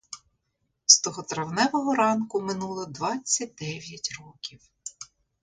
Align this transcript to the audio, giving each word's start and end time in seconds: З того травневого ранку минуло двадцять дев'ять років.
З 0.85 0.99
того 0.99 1.23
травневого 1.23 1.95
ранку 1.95 2.41
минуло 2.41 2.85
двадцять 2.85 3.55
дев'ять 3.55 4.09
років. 4.19 4.59